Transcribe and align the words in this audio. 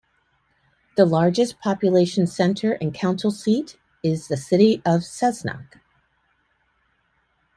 The 0.97 1.05
largest 1.05 1.59
population 1.59 2.25
centre 2.25 2.71
and 2.71 2.91
council 2.91 3.29
seat 3.29 3.77
is 4.01 4.29
the 4.29 4.35
city 4.35 4.81
of 4.83 5.01
Cessnock. 5.01 5.79